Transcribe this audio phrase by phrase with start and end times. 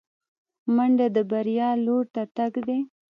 [0.75, 2.79] منډه د بریا لور ته تګ دی